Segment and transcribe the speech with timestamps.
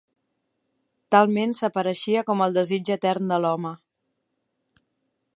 [1.15, 3.77] Talment s'apareixia com el desig etern de l'home